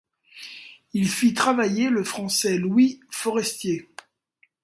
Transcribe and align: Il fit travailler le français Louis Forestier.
Il 0.93 1.07
fit 1.07 1.35
travailler 1.35 1.91
le 1.91 2.03
français 2.03 2.57
Louis 2.57 2.99
Forestier. 3.11 3.87